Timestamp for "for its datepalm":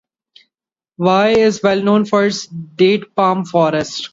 2.05-3.47